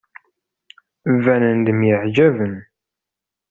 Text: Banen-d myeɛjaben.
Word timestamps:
Banen-d 1.23 1.67
myeɛjaben. 1.73 2.55